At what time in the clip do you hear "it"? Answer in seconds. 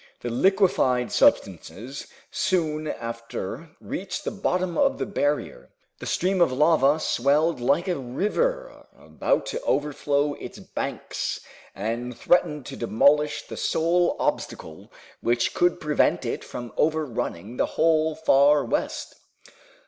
16.25-16.43